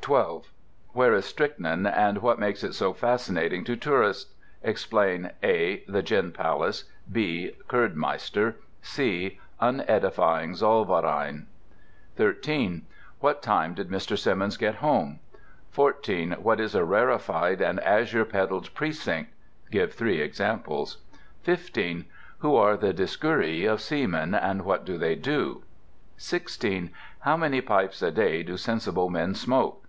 [0.00, 0.50] 12.
[0.94, 4.32] Where is Strychnine, and what makes it so fascinating to the tourist?
[4.62, 11.44] Explain (a) The Gin Palace (b) Kurdmeister (c) unedifying Zollverein
[12.16, 12.86] 13.
[13.20, 14.16] What time did Mr.
[14.16, 15.20] Simmons get home?
[15.72, 16.36] 14.
[16.40, 19.28] What is a "rarefied and azure pedalled precinct?"
[19.70, 21.02] Give three examples.
[21.42, 22.06] 15.
[22.38, 25.64] Who are the Dioscuri of Seamen, and what do they do?
[26.16, 26.92] 16.
[27.20, 29.84] How many pipes a day do sensible men smoke?